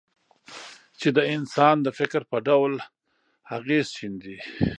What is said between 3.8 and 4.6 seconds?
شیندي.